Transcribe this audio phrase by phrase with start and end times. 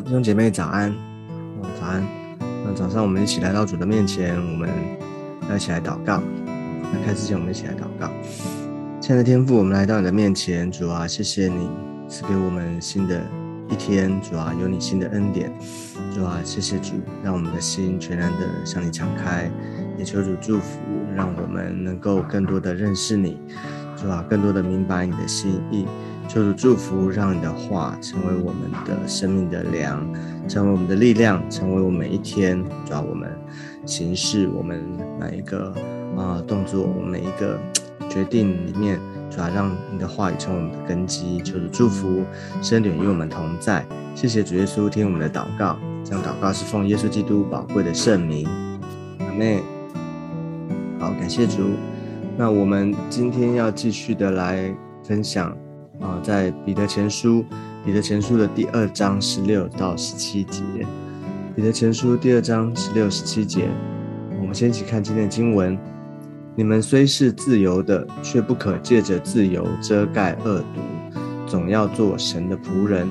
[0.00, 0.92] 弟兄姐妹早安，
[1.80, 2.02] 早安。
[2.64, 4.68] 那早上我们一起来到主的面前，我们
[5.48, 6.22] 要一起来祷告。
[6.46, 8.10] 那开之前，我们一起来祷告。
[9.00, 11.68] 亲爱的天父，我们来到你的面前，主啊，谢谢你
[12.08, 13.20] 赐给我们新的
[13.68, 15.52] 一天，主啊，有你新的恩典，
[16.14, 19.50] 主啊，谢谢主，让我们的心全然的向你敞开，
[19.98, 20.80] 也求主祝福，
[21.14, 23.38] 让我们能够更多的认识你，
[23.96, 25.86] 主啊，更多的明白你的心意。
[26.28, 30.04] 求主祝福，让你的话成为我们的生命的粮，
[30.48, 33.30] 成为我们的力量，成为我们每一天主要我们
[33.86, 34.82] 行事，我们
[35.20, 35.72] 每一个
[36.16, 37.58] 啊动作，我们每一个
[38.08, 38.98] 决定里面，
[39.30, 41.40] 主要让你的话语成为我们的根基。
[41.42, 42.22] 求主祝福，
[42.60, 43.84] 圣灵与我们同在。
[44.14, 45.76] 谢谢主耶稣，听我们的祷告。
[46.04, 48.46] 这样祷告是奉耶稣基督宝贵的圣名。
[49.20, 49.62] 阿妹，
[50.98, 51.70] 好，感谢主。
[52.36, 55.56] 那我们今天要继续的来分享。
[56.00, 57.44] 啊，在彼得前书，
[57.84, 60.60] 彼得前书的第二章十六到十七节，
[61.54, 63.68] 彼得前书第二章十六十七节，
[64.40, 65.78] 我们先一起看今天的经文。
[66.56, 73.08] 你们虽是自由的，却不可借着自由遮盖恶毒，总要做神的仆人，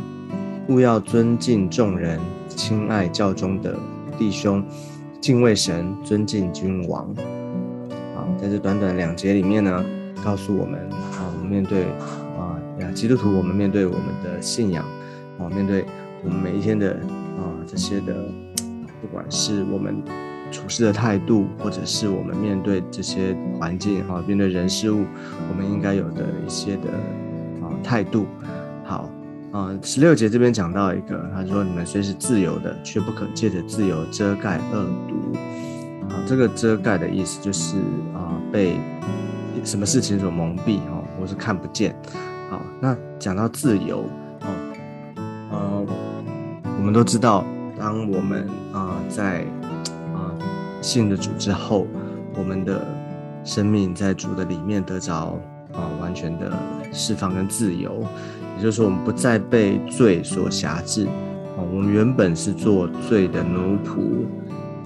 [0.70, 3.78] 勿要尊敬众人，亲爱教中的
[4.18, 4.64] 弟兄，
[5.20, 7.14] 敬畏神，尊敬君王。
[8.16, 9.84] 好，在这短短两节里面呢，
[10.24, 11.86] 告诉我们，啊，我们面对。
[12.80, 14.84] 呀，基督徒，我们面对我们的信仰，
[15.40, 15.86] 啊，面对
[16.24, 16.92] 我们每一天的
[17.38, 18.14] 啊这些的，
[19.02, 20.02] 不管是我们
[20.52, 25.06] 处事的态度，或者是我们面对这些环境，啊，面对人事物，
[25.50, 26.90] 我们应该有的一些的
[27.62, 28.26] 啊态度。
[28.84, 29.10] 好，
[29.52, 35.38] 啊，十六节这边讲到一个，他说：“你们虽是自由的，却不可借着自由遮盖恶毒。”
[36.10, 37.78] 啊，这个遮盖的意思就是
[38.14, 38.78] 啊，被
[39.64, 41.96] 什么事情所蒙蔽，哈，或是看不见。
[42.54, 44.06] 好，那讲到自由，
[44.42, 44.48] 哦，
[45.50, 45.86] 呃，
[46.78, 47.44] 我们都知道，
[47.80, 49.44] 当我们啊在
[50.14, 50.30] 啊
[50.80, 51.88] 信了主之后，
[52.38, 52.86] 我们的
[53.44, 55.36] 生命在主的里面得着
[55.74, 56.52] 啊完全的
[56.92, 58.06] 释放跟自由，
[58.58, 61.08] 也就是说，我们不再被罪所辖制，
[61.58, 64.28] 哦，我们原本是做罪的奴仆，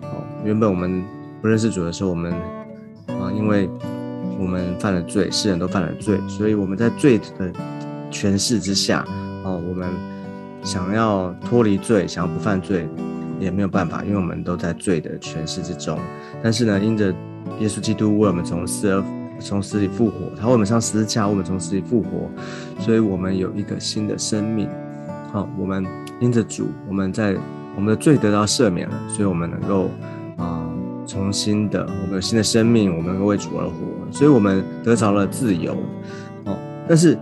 [0.03, 1.03] 哦，原本我们
[1.41, 3.69] 不认识主的时候，我们啊因为。
[4.39, 7.51] 我们犯了罪，世人都犯了罪，所以我们在罪的
[8.11, 9.03] 权势之下，
[9.43, 9.89] 哦，我们
[10.63, 12.87] 想要脱离罪，想要不犯罪，
[13.39, 15.99] 也没有办法，因为我们都在罪的权势之中。
[16.43, 17.13] 但是呢，因着
[17.59, 19.03] 耶稣基督为我们从死而
[19.39, 22.29] 从死里复活，他为我们上十字架，为我们从死里复活，
[22.79, 24.69] 所以我们有一个新的生命。
[25.31, 25.85] 好，我们
[26.19, 27.35] 因着主，我们在
[27.75, 29.89] 我们的罪得到赦免了，所以我们能够。
[31.07, 33.71] 重新的，我们有新的生命，我们为主而活，
[34.11, 35.71] 所以我们得着了自由，
[36.45, 36.57] 哦，
[36.87, 37.17] 但是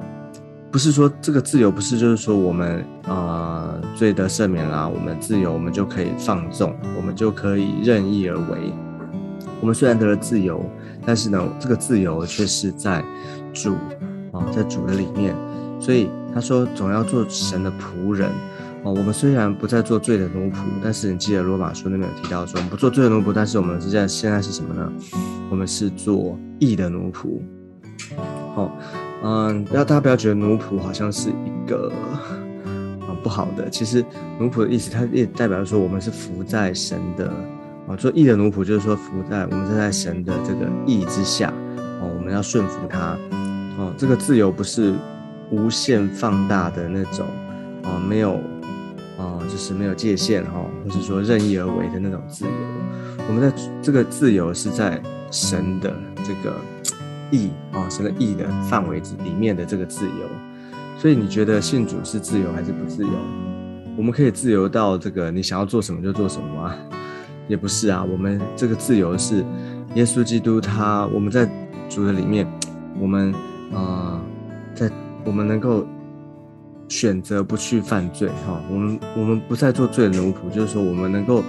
[0.71, 8.73] 不是说这个自由不是就是说我们啊罪得赦免啦，我们自由，我们就可以放纵，我们就可以任意而为。
[9.61, 10.65] 我们虽然得了自由，
[11.05, 13.03] 但是呢，这个自由却是在
[13.53, 13.75] 主
[14.31, 15.35] 啊，在主的里面，
[15.79, 18.29] 所以他说总要做神的仆人。
[18.85, 24.93] 哦，我们虽然不再做罪的奴仆，但是你记得罗马书那边有提到说，我们不做罪的奴仆，但是我们是在现在是什么呢？
[25.49, 27.41] 我们是做义的奴仆。
[28.53, 28.71] 好，
[29.23, 31.91] 嗯，不要大家不要觉得奴仆好像是一个
[33.01, 34.05] 啊不好的，其实
[34.39, 37.33] 奴仆的意思，它也代表说我们是服在神的
[37.87, 41.51] 啊，做义的奴仆就是说服在我们是在神的这个义之下
[41.99, 43.17] 哦，我们要顺服他
[43.79, 44.93] 哦，这个自由不是
[45.49, 47.25] 无限放大的那种
[47.81, 48.39] 哦，没有。
[49.17, 52.51] 啊，就是没有界限哈，或者说任意而为的那种自由。
[53.27, 55.93] 我们在这个自由是在神的
[56.23, 56.55] 这个
[57.31, 60.29] 意啊，神的意的范围之里面的这个自由。
[60.97, 63.11] 所以你觉得信主是自由还是不自由？
[63.97, 66.75] 我们可以自由到这个你想要做什么就做什么吗？
[67.47, 69.45] 也不是啊，我们这个自由是
[69.93, 71.49] 耶稣基督他我们在
[71.89, 72.45] 主的里面，
[72.99, 73.33] 我们
[73.73, 74.21] 啊，
[74.73, 74.91] 在
[75.23, 75.85] 我们能够。
[76.87, 81.43] 选择不去犯罪，哈，我们我们不再做罪的奴仆，就是说我们能够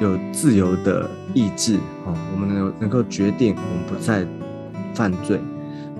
[0.00, 4.26] 有自由的意志，哈，我们能能够决定我们不再
[4.94, 5.40] 犯罪，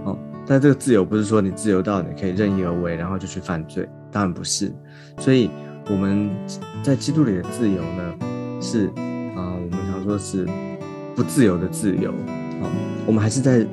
[0.04, 0.16] 哦，
[0.46, 4.72] 但这个自由不是说你自由到你可以任意而为，然后就去犯罪，当然不是。
[5.18, 5.50] 所以
[5.90, 6.30] 我们
[6.82, 8.14] 在基督里的自由呢，
[8.60, 8.86] 是
[9.36, 10.46] 啊，我们常说是
[11.16, 12.70] 不自由的自由，哦，
[13.06, 13.66] 我们还是在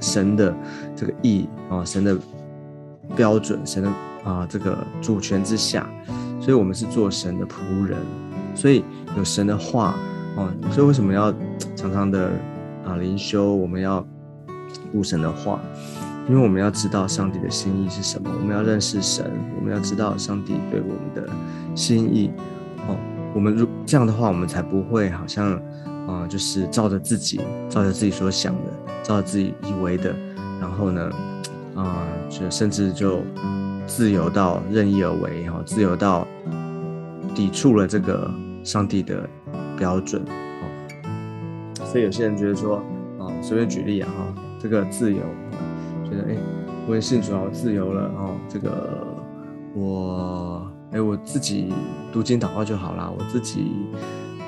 [0.00, 0.54] 神的
[0.94, 2.16] 这个意啊，神的
[3.16, 3.90] 标准，神的。
[4.24, 5.86] 啊，这个主权之下，
[6.40, 7.98] 所以我们是做神的仆人，
[8.54, 8.82] 所以
[9.18, 9.94] 有神的话
[10.34, 11.30] 哦，所以为什么要
[11.76, 12.30] 常常的
[12.86, 13.54] 啊灵修？
[13.54, 14.02] 我们要
[14.90, 15.60] 读神的话，
[16.26, 21.30] 因为我们要知道上帝的心意是什么，我们要认识神，我们要知道上帝对我们的
[21.74, 22.30] 心意。
[22.88, 22.96] 哦，
[23.34, 25.52] 我们如这样的话，我们才不会好像
[26.08, 28.72] 啊，就是照着自己，照着自己所想的，
[29.02, 30.16] 照着自己以为的，
[30.62, 31.10] 然后呢，
[31.74, 33.22] 啊，就甚至就
[33.86, 36.26] 自由到任意而为，哈，自由到
[37.34, 38.30] 抵触了这个
[38.62, 39.28] 上帝的
[39.76, 40.22] 标准。
[40.22, 42.76] 哦，所以有些人觉得说，
[43.18, 45.18] 啊，随便举例啊，哈，这个自由。
[46.04, 46.36] 觉得哎，
[46.86, 48.36] 我也信主啊，我自由了哦。
[48.48, 49.06] 这个
[49.74, 51.72] 我哎，我自己
[52.12, 53.10] 读经祷告就好啦。
[53.10, 53.72] 我自己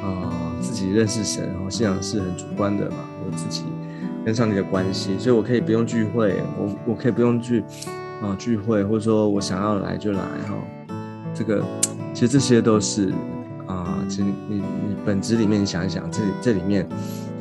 [0.03, 0.31] 啊，
[0.61, 2.99] 自己认识神，然后信仰是很主观的嘛。
[3.25, 3.63] 我自己
[4.27, 7.63] 跟上帝的关系，所以我可以不用聚会，我我可以不用去
[8.21, 10.55] 啊聚会，或者说我想要来就来哈。
[11.33, 11.65] 这个
[12.13, 13.15] 其实这些都是
[13.69, 16.87] 啊，其实你你本质里面想一想，这这里面。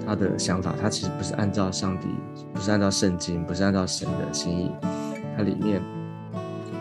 [0.07, 2.05] 他的想法，他其实不是按照上帝，
[2.53, 4.71] 不是按照圣经，不是按照神的心意，
[5.35, 5.81] 它里面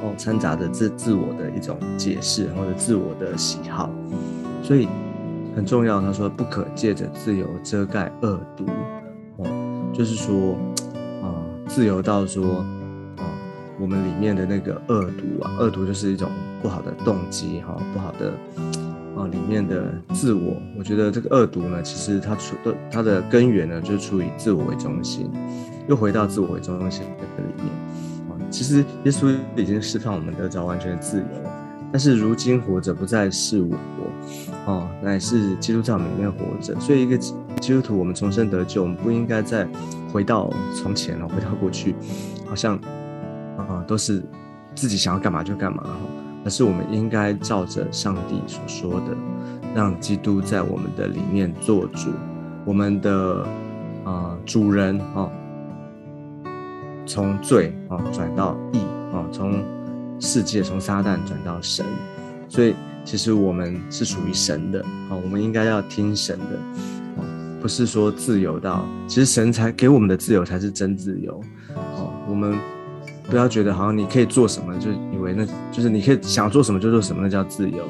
[0.02, 3.88] 哦掺杂着自自我的一种解释或者自我的喜好，
[4.62, 4.86] 所以
[5.56, 6.02] 很重要。
[6.02, 8.66] 他说不可借着自由遮盖恶毒，
[9.38, 9.46] 哦，
[9.96, 10.58] 就是说
[11.22, 11.32] 啊，
[11.68, 12.58] 自由到说
[13.16, 13.24] 啊，
[13.80, 16.28] 我们里面的那个恶毒啊，恶毒就是一种
[16.60, 18.32] 不好的动机哈，不好的。
[19.16, 25.30] 啊，里面的自我，我觉得这个恶毒呢，其实它出的它的根源呢，就是出于自我为中心，
[25.86, 27.66] 又回到自我为中心的里面。
[28.28, 31.26] 啊，其实耶稣已经释放我们得着完全的自由，
[31.92, 33.76] 但是如今活着不再是我，
[34.66, 36.78] 哦，乃是基督在我们里面活着。
[36.80, 39.68] 所以一个基督徒，我们重生得救，我们不应该再
[40.12, 41.94] 回到从前了，回到过去，
[42.48, 42.76] 好像
[43.56, 44.22] 啊都是
[44.74, 45.90] 自己想要干嘛就干嘛哈。
[46.44, 49.16] 而是我们应该照着上帝所说的，
[49.74, 52.10] 让基督在我们的里面做主，
[52.66, 53.46] 我们的
[54.04, 55.30] 啊主人啊，
[57.06, 58.78] 从罪啊转到义
[59.14, 59.64] 啊，从
[60.20, 61.86] 世界从撒旦转到神，
[62.46, 62.74] 所以
[63.04, 66.56] 其实我们是属于神的啊，我们应该要听神的
[67.16, 67.22] 啊，
[67.60, 71.40] 不是说自由到，其实神才给我们的自由才是真自由
[71.74, 72.58] 啊，我们。
[73.26, 77.82] 不要觉得好像你可以做什么，就以为那就是你可以想做什么就做什么，那叫自由。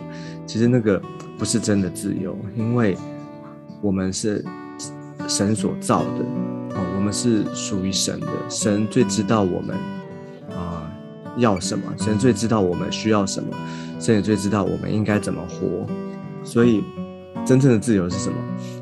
[0.46, 1.02] 其实那个
[1.36, 2.96] 不是真的自由，因为
[3.82, 4.44] 我们是
[5.26, 6.24] 神所造的，
[6.76, 8.28] 哦，我们是属于神的。
[8.48, 9.76] 神最知道我们
[11.36, 13.48] 要什么，神最知道我们需要什么，
[14.00, 15.86] 神也最知道我们应该怎么活。
[16.42, 16.82] 所以，
[17.44, 18.36] 真正的自由是什么？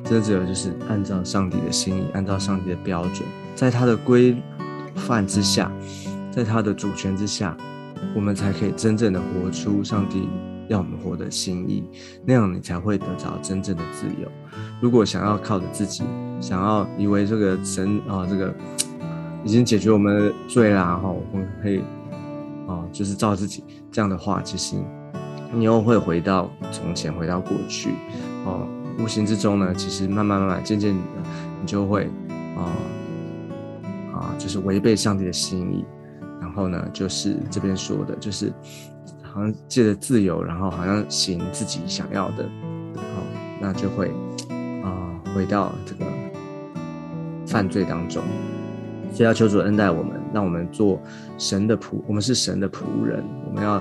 [0.05, 4.37] 真正的自由就是按照上帝的心意，按照上帝的标准，在他的规
[4.97, 5.71] 范之下。
[6.35, 7.55] 在他的主权之下，
[8.17, 10.27] 我们才可以真正的活出上帝
[10.67, 11.85] 要我们活的心意，
[12.25, 14.27] 那样你才会得着真正的自由。
[14.81, 16.03] 如果想要靠着自己，
[16.41, 18.51] 想要以为这个神啊，这个
[19.45, 21.83] 已经解决我们的罪啦，哈，我们可以
[22.73, 24.77] 啊，就是照自己这样的话，其实
[25.53, 27.91] 你又会回到从前，回到过去，
[28.47, 28.67] 哦，
[28.99, 31.01] 无形之中呢，其实慢慢慢慢，渐渐的，
[31.61, 32.11] 你就会
[32.57, 32.73] 啊
[34.15, 35.85] 啊，就是违背上帝的心意。
[36.41, 38.53] 然后呢，就是这边说的，就是
[39.23, 42.45] 好像借着自由，然后好像行自己想要的，
[42.95, 43.03] 好，
[43.61, 44.11] 那就会
[44.83, 46.05] 啊回到这个
[47.47, 48.23] 犯罪当中。
[49.13, 51.01] 所以要求主恩待我们，让我们做
[51.39, 53.73] 神的仆，我们是神的仆人，我们要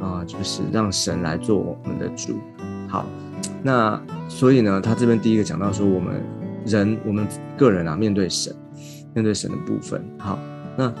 [0.00, 2.38] 啊，就是让神来做我们的主。
[2.88, 3.06] 好，
[3.62, 6.22] 那所以呢，他这边第一个讲到说，我们
[6.66, 7.26] 人，我们
[7.56, 8.54] 个人啊，面对神，
[9.14, 10.02] 面对神的部分。
[10.18, 10.38] 好，
[10.76, 10.92] 那。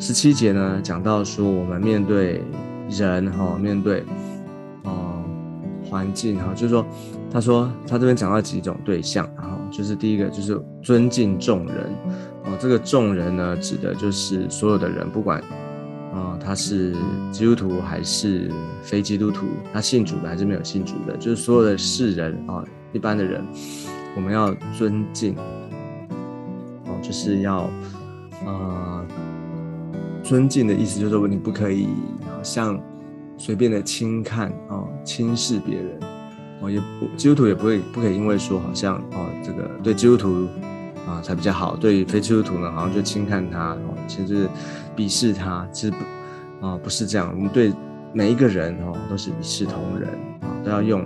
[0.00, 2.40] 十七节呢，讲到说我们面对
[2.88, 4.04] 人哈，面对
[4.84, 5.24] 哦
[5.90, 6.86] 环境哈，就是说，
[7.32, 11.90] 他说他这边讲到几种对象，然后就是第一个就是尊敬众人，
[12.58, 15.40] 这个众人呢，指的就是所有的人，不管
[16.12, 16.94] 啊他是
[17.30, 18.50] 基督徒还是
[18.82, 23.44] 非基督徒，他信主的还是没有信主的，就是所有的世人啊，一般的人，
[24.16, 25.34] 我们要尊敬
[26.86, 27.70] 哦，就是要
[28.44, 29.06] 啊。
[30.24, 31.88] 尊敬的意思就是说，你不可以
[32.26, 32.78] 好像
[33.38, 35.98] 随便的轻看啊、轻视别人
[36.60, 40.46] 哦，也不基督徒也不会不可以因为说好像哦，这个对基督徒
[41.08, 44.46] 啊才比较好，对于非基督徒呢好像就轻看他哦，其实
[44.94, 45.94] 鄙视他，其实
[46.60, 47.72] 不啊不是这样，我们对
[48.12, 50.10] 每一个人哦都是一视同仁
[50.42, 51.00] 啊，都要用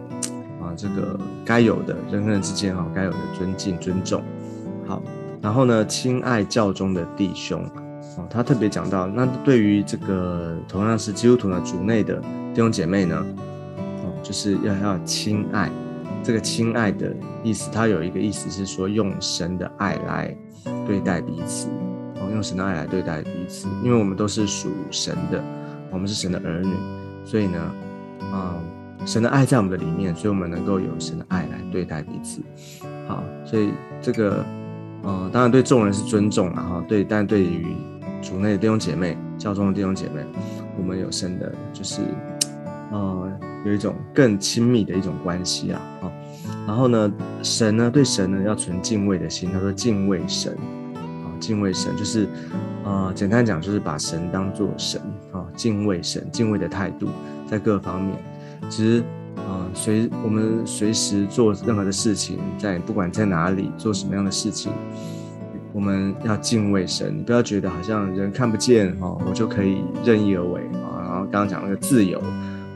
[0.61, 4.21] 啊这个该有的人跟人之间哈该有的尊敬尊重
[4.87, 5.01] 好，
[5.41, 7.65] 然后呢，亲爱教中的弟兄。
[8.19, 12.17] 哦，他特别讲到，那对于这个同样是基督徒的主内的
[12.53, 13.25] 弟兄姐妹呢，
[13.79, 15.71] 哦，就是要要亲爱，
[16.23, 20.37] 这个亲爱的意思，它有一个意思是说用神的爱来
[20.87, 21.69] 对待彼此，
[22.17, 25.43] 哦，用神的爱来对待彼此，因为我们都是属神的，
[25.91, 26.75] 我们是神的儿女，
[27.25, 27.75] 所以呢，
[28.33, 28.55] 啊，
[29.05, 32.41] 神的爱在我们的里面，所以我们能够有神的爱来对待彼此。
[33.09, 34.45] 好，所以这个，
[35.03, 37.67] 呃，当然对众人是尊重了哈，对，但对于
[38.23, 40.25] 主内的弟兄姐妹、教中的弟兄姐妹，
[40.79, 42.01] 我们有神的，就是，
[42.93, 43.33] 呃，
[43.65, 46.13] 有一种更亲密的一种关系啊，啊，
[46.67, 50.53] 然后呢，神呢，对神呢要存敬畏的心，他说敬畏神。
[50.95, 52.29] 啊敬畏神就是，
[52.85, 55.01] 呃，简单讲就是把神当做神
[55.33, 57.09] 啊，敬畏神，敬畏的态度
[57.49, 58.17] 在各方面。
[58.69, 59.03] 其实，
[59.39, 64.71] 啊，随我们随时做任何的事情，在不管在哪里做什么样的事情，
[65.73, 67.25] 我们要敬畏神。
[67.25, 71.03] 不要觉得好像人看不见哈，我就可以任意而为啊。
[71.03, 72.23] 然后刚刚讲那个自由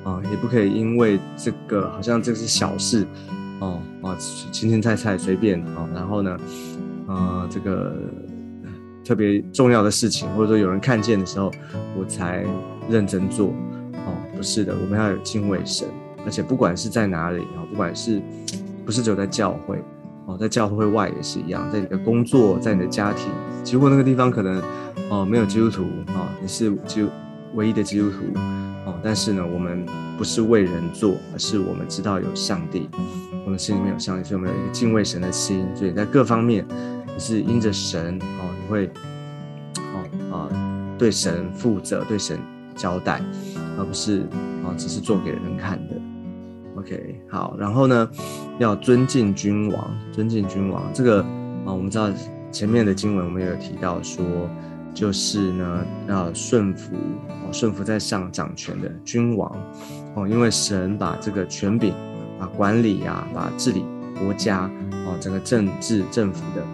[0.06, 3.04] 啊，也不可以因为这个好像这是小事
[3.58, 4.16] 哦啊，
[4.52, 5.86] 青青菜菜随便啊。
[5.92, 6.38] 然后呢，
[7.06, 7.92] 啊，这个。
[9.06, 11.48] 特别重要的事情，或者说有人看见的时候，
[11.96, 12.44] 我才
[12.90, 13.50] 认真做。
[14.04, 15.86] 哦，不是的，我们要有敬畏神，
[16.25, 18.20] 而且不管是在哪里啊，不管是
[18.84, 19.80] 不是只有在教会
[20.26, 23.30] 哦，在教会外也是一样，在你的工作，在你的家庭，
[23.72, 24.60] 如果那个地方可能
[25.08, 27.06] 哦没有基督徒啊，你是就
[27.55, 28.17] 唯一的基督徒
[28.85, 29.85] 哦，但是呢，我们
[30.19, 32.88] 不是为人做，而是我们知道有上帝，
[33.45, 36.67] 我们心里面有上帝，所以我们有一个敬畏神的心，所以在各方面
[37.12, 38.50] 也是因着神哦。
[38.61, 38.91] 你会，
[39.93, 40.49] 哦啊，
[40.99, 42.38] 对神负责，对神
[42.75, 43.21] 交代，
[43.79, 44.21] 而不是
[44.65, 45.95] 啊，只是做给人看的。
[46.76, 48.09] OK，好，然后呢，
[48.59, 50.83] 要尊敬君王，尊敬君王。
[50.93, 51.23] 这个
[51.65, 52.11] 啊，我们知道
[52.53, 54.25] 前面的经文我们也有提到说，
[54.97, 56.97] 就是呢，要顺服，
[57.53, 59.55] 顺服在上掌权的君王。
[60.15, 61.93] 哦，因为神把这个权柄，
[62.41, 63.85] 把管理呀，把治理
[64.19, 64.71] 国家，
[65.05, 66.65] 哦，整个政治政府的。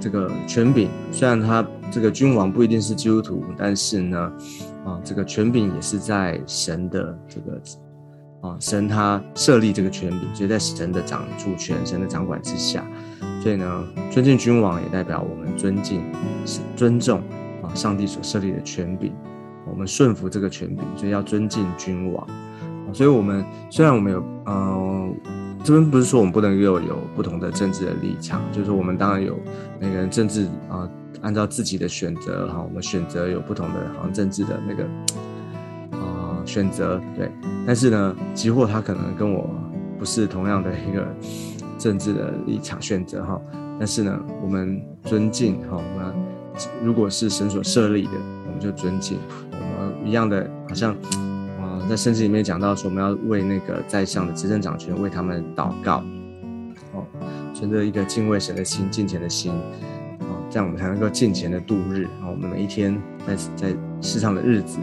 [0.00, 4.32] 这个权柄，虽然他这个君王不一定是基督徒，但是呢，
[4.84, 7.60] 啊，这个权柄也是在神的这个
[8.40, 12.84] 啊，神他设立这个权柄，所以在神的掌主权、神的掌管之下，
[13.42, 16.00] 所以呢，尊敬君王也代表我们尊敬、
[16.76, 17.20] 尊重
[17.74, 19.12] 上帝所设立的权柄，
[19.66, 22.26] 我们顺服这个权柄，所以要尊敬君王。
[22.92, 25.14] 所以，我们虽然我们有，嗯。
[25.64, 29.36] 这边不是说我们不能又有不同的政治的立场，就是说我们当然有
[29.80, 30.88] 每个人政治啊，
[31.20, 34.84] 按照自己的选择哈，我们选择有不同的好像政治的那个
[35.98, 37.28] 啊选择对，
[37.66, 39.50] 但是呢，几乎他可能跟我
[39.98, 41.06] 不是同样的一个
[41.76, 43.38] 政治的立场选择哈，
[43.78, 46.07] 但是呢，我们尊敬哈，我们
[46.82, 48.12] 如果是神所设立的，
[48.46, 49.18] 我们就尊敬，
[49.52, 50.92] 我们一样的好像
[51.60, 51.82] 啊。
[51.88, 56.04] 在圣经里面讲到说，我们要为那个在上的执政掌权为他们祷告，
[56.92, 57.06] 哦，
[57.54, 59.52] 存着一个敬畏神的心、敬虔的心，
[60.20, 62.02] 哦，这样我们才能够敬虔的度日。
[62.02, 64.78] 然后我们每一天在在世上的日子，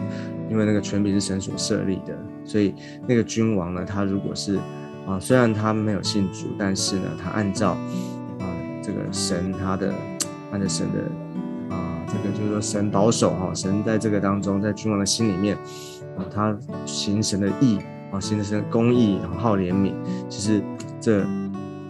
[0.50, 2.74] 因为那个权柄是神所设立的，所以
[3.06, 4.58] 那个君王呢，他如果是
[5.06, 7.70] 啊，虽然他没有信主，但是呢，他按照
[8.40, 8.46] 啊
[8.82, 9.94] 这个神他的
[10.50, 11.04] 按照神的
[12.06, 15.56] 这个就是说神保守哈，神在这个当中，在君王的心里面。
[16.16, 17.78] 啊，他行神的义
[18.10, 19.92] 啊，行神的公义，然后好怜悯。
[20.30, 20.62] 其实
[20.98, 21.20] 这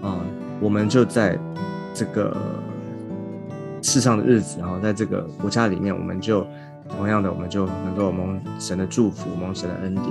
[0.02, 0.18] 啊，
[0.60, 1.38] 我们就在
[1.94, 2.36] 这个
[3.82, 6.44] 世上的日子，然后在这个国家里面，我们就
[6.88, 10.06] 同样的，我们就能够蒙神的祝福，蒙神的恩典。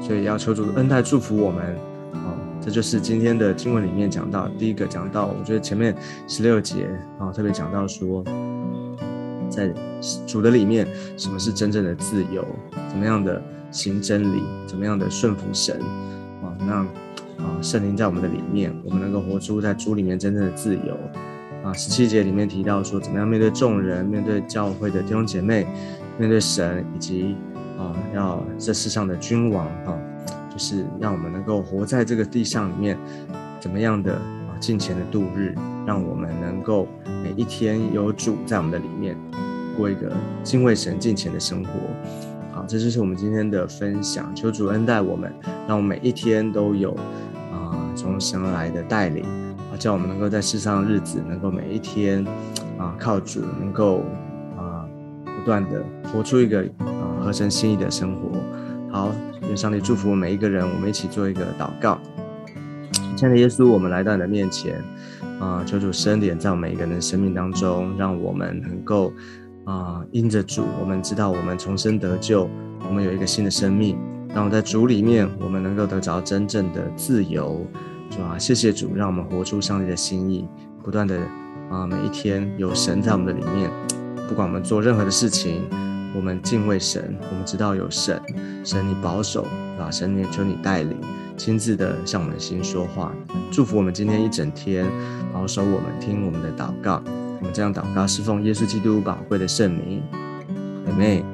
[0.00, 1.64] 所以要求主恩待祝福我们
[2.12, 5.92] 啊，这就是今天的经文里面讲到第一个讲到，我觉得前面
[6.28, 8.22] 十六节啊，特别讲到说。
[9.52, 9.72] 在
[10.26, 12.44] 主的里面，什么是真正的自由？
[12.88, 13.40] 怎么样的
[13.70, 14.42] 行真理？
[14.66, 15.78] 怎么样的顺服神？
[16.42, 16.74] 啊，那
[17.44, 20.98] 啊圣灵在我们的里面，我们能够活出在主里面真正的自由。
[21.62, 25.64] 啊，十七节里面提到说，怎么样面对众人，面对教会的弟兄姐妹，
[26.18, 27.36] 面对神，以及
[27.78, 29.96] 啊，要这世上的君王，啊，
[30.50, 32.98] 就是让我们能够活在这个地上里面，
[33.60, 35.54] 怎么样的啊尽情的度日，
[35.86, 36.86] 让我们能够
[37.22, 39.16] 每一天有主在我们的里面。
[39.74, 40.12] 过一个
[40.42, 41.70] 敬畏神、敬虔的生活。
[42.52, 44.30] 好，这就是我们今天的分享。
[44.36, 45.32] 求主恩待我们，
[45.66, 46.92] 让我们每一天都有
[47.50, 52.22] 啊从神而来的带领啊，叫我们能够在世上的日子，能够每一天
[52.78, 54.00] 啊靠主，能够
[54.58, 54.84] 啊
[55.24, 58.28] 不断的活出一个啊合神心意的生活。
[58.90, 59.10] 好，
[59.40, 60.68] 愿上帝祝福每一个人。
[60.68, 61.98] 我们一起做一个祷告。
[63.16, 64.82] 亲爱的耶稣，我们来到你的面前
[65.38, 69.12] 啊，求主生点在我们每一个人的生命当中，让我们能够。
[69.64, 72.50] 啊，因着主，我们知道我们重生得救，
[72.88, 73.96] 我们有一个新的生命。
[74.34, 77.64] 让我在主里面，我们能够得着真正的自由。
[78.10, 80.48] 主啊，谢谢主，让我们活出上帝的心意，
[80.82, 81.16] 不断的
[81.70, 83.70] 啊，每一天有神在我们的里面，
[84.28, 85.62] 不管我们做任何的事情，
[86.12, 88.20] 我们敬畏神，我们知道有神，
[88.64, 89.46] 神你保守
[89.78, 90.98] 啊，神你求你带领，
[91.44, 93.12] 亲自的向我们心说话，
[93.50, 94.86] 祝福我们今天一整天，
[95.32, 97.02] 保守我们听我们的祷告，
[97.40, 100.00] 我们这样祷告，是奉耶稣基督宝贵的圣名，
[100.86, 101.24] 阿妹。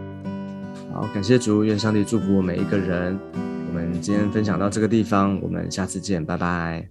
[0.94, 3.18] 好，感谢主，愿上帝祝福我每一个人。
[3.34, 6.88] 我们今天分享到这个地方，我们下次见，拜拜。